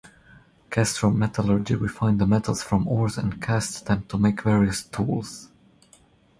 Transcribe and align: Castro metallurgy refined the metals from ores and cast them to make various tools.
Castro 0.71 1.11
metallurgy 1.11 1.75
refined 1.75 2.17
the 2.19 2.25
metals 2.25 2.63
from 2.63 2.87
ores 2.87 3.19
and 3.19 3.39
cast 3.39 3.85
them 3.85 4.03
to 4.07 4.17
make 4.17 4.41
various 4.41 4.81
tools. 4.81 5.49